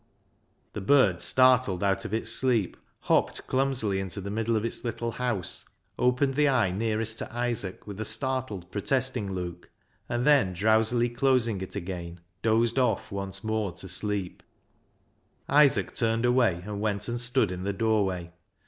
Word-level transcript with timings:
The 0.73 0.81
bird, 0.81 1.21
startled 1.21 1.83
out 1.83 2.05
of 2.05 2.11
its 2.11 2.31
sleep, 2.31 2.75
hopped 3.01 3.45
clumsily 3.45 3.99
into 3.99 4.19
the 4.19 4.31
middle 4.31 4.55
of 4.55 4.65
its 4.65 4.83
little 4.83 5.11
house, 5.11 5.69
opened 5.99 6.33
the 6.33 6.49
eye 6.49 6.71
nearest 6.71 7.19
to 7.19 7.31
Isaac 7.31 7.85
with 7.85 8.01
a 8.01 8.03
startled 8.05 8.71
protesting 8.71 9.31
look, 9.31 9.69
and 10.09 10.25
then 10.25 10.53
drowsily 10.53 11.07
closing 11.09 11.61
it 11.61 11.75
again, 11.75 12.19
dozed 12.41 12.79
off 12.79 13.11
once 13.11 13.43
more 13.43 13.73
to 13.73 13.87
sleep. 13.87 14.41
ISAAC'S 15.47 15.75
FIDDLE 15.75 15.91
283 15.93 15.93
Isaac 15.93 15.95
turned 15.95 16.25
away 16.25 16.63
and 16.65 16.81
went 16.81 17.07
and 17.07 17.19
stood 17.19 17.51
in 17.51 17.61
the 17.61 17.71
doorway. 17.71 18.33